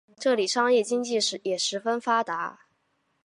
[0.17, 2.61] 这里商业经济也十分发达。